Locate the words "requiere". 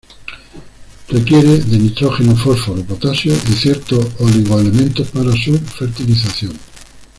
1.09-1.59